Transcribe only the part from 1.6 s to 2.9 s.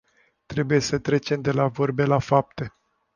vorbe la fapte.